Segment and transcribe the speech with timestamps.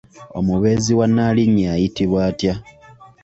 [0.39, 2.53] Omubeezi wa Nnaalinnya ayitibwa atya?